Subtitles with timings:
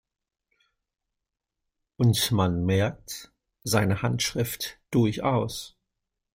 [1.97, 3.31] Und man merkt
[3.63, 5.75] seine Handschrift durchaus.